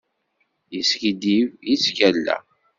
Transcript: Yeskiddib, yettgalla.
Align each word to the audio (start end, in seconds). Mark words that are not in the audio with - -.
Yeskiddib, 0.73 1.49
yettgalla. 1.69 2.37